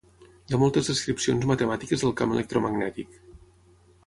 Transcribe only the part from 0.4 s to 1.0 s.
Hi ha moltes